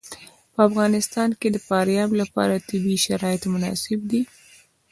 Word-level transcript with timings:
په 0.53 0.59
افغانستان 0.69 1.29
کې 1.39 1.47
د 1.51 1.57
فاریاب 1.67 2.09
لپاره 2.21 2.63
طبیعي 2.69 2.99
شرایط 3.07 3.43
مناسب 3.53 3.99
دي. 4.11 4.21